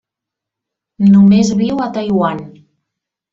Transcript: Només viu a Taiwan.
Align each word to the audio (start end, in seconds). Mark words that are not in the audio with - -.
Només 1.09 1.51
viu 1.61 1.83
a 1.85 1.91
Taiwan. 1.99 2.41